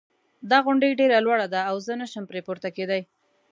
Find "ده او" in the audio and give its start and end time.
1.53-1.75